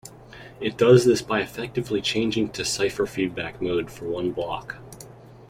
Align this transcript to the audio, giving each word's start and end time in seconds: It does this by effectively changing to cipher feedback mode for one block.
It 0.59 0.77
does 0.79 1.05
this 1.05 1.21
by 1.21 1.41
effectively 1.41 2.01
changing 2.01 2.49
to 2.53 2.65
cipher 2.65 3.05
feedback 3.05 3.61
mode 3.61 3.91
for 3.91 4.07
one 4.09 4.31
block. 4.31 4.77